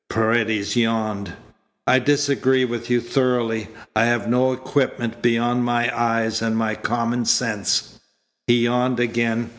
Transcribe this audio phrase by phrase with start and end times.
[0.09, 1.31] Paredes yawned.
[1.85, 3.67] "I disagree with you thoroughly.
[3.95, 7.99] I have no equipment beyond my eyes and my common sense."
[8.47, 9.49] He yawned again.